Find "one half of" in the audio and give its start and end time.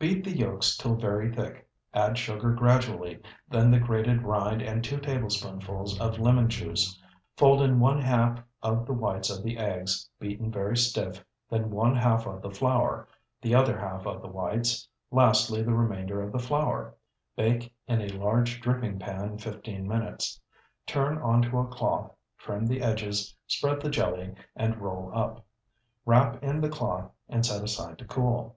7.80-8.86, 11.72-12.42